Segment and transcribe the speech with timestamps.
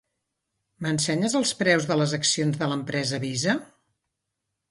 [0.85, 3.57] M'ensenyes els preus de les accions de l'empresa Visa?